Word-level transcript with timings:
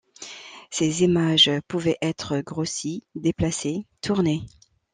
Ces 0.71 1.03
images 1.03 1.51
pouvait 1.67 1.99
être 2.01 2.39
grossies, 2.39 3.03
déplacées, 3.13 3.85
tournées. 4.01 4.41